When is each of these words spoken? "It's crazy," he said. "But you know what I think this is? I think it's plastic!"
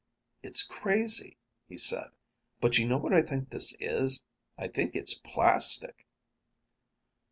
"It's 0.41 0.63
crazy," 0.63 1.37
he 1.69 1.77
said. 1.77 2.09
"But 2.59 2.79
you 2.79 2.87
know 2.87 2.97
what 2.97 3.13
I 3.13 3.21
think 3.21 3.51
this 3.51 3.77
is? 3.79 4.25
I 4.57 4.67
think 4.67 4.95
it's 4.95 5.13
plastic!" 5.23 6.07